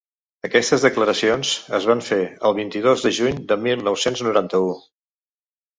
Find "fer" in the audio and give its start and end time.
2.09-2.19